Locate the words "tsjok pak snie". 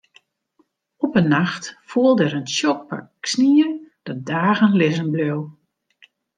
2.49-3.67